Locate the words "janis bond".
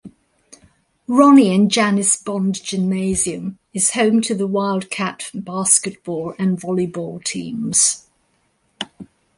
1.69-2.55